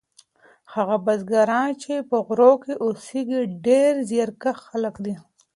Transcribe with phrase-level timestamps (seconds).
[0.73, 5.15] هغه بزګران چې په غرو کې اوسیږي ډیر زیارکښ خلک دي.